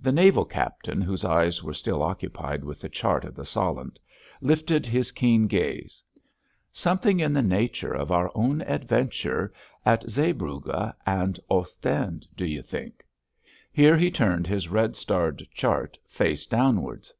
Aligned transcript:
The 0.00 0.12
naval 0.12 0.44
captain 0.44 1.02
whose 1.02 1.24
eyes 1.24 1.60
were 1.60 1.74
still 1.74 2.04
occupied 2.04 2.62
with 2.62 2.80
the 2.80 2.88
chart 2.88 3.24
of 3.24 3.34
the 3.34 3.44
Solent, 3.44 3.98
lifted 4.40 4.86
his 4.86 5.10
keen 5.10 5.48
gaze. 5.48 6.04
"Something 6.72 7.18
in 7.18 7.32
the 7.32 7.42
nature 7.42 7.92
of 7.92 8.12
our 8.12 8.30
own 8.36 8.60
adventure 8.62 9.52
at 9.84 10.08
Zeebrugge 10.08 10.94
and 11.04 11.40
Ostend, 11.50 12.28
do 12.36 12.46
you 12.46 12.62
think?" 12.62 13.04
Here 13.72 13.96
he 13.96 14.12
turned 14.12 14.46
his 14.46 14.68
red 14.68 14.94
starred 14.94 15.44
chart 15.52 15.98
face 16.06 16.46
downwards. 16.46 17.12